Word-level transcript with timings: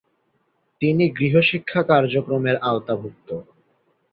তিনি 0.81 1.05
গৃহ 1.09 1.33
শিক্ষা 1.41 1.81
কার্যক্রমের 1.83 2.55
আওতাভুক্ত। 2.61 3.29